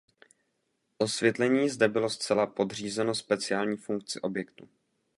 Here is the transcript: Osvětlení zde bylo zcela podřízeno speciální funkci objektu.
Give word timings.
Osvětlení 0.97 1.69
zde 1.69 1.87
bylo 1.87 2.09
zcela 2.09 2.47
podřízeno 2.47 3.15
speciální 3.15 3.77
funkci 3.77 4.21
objektu. 4.21 4.69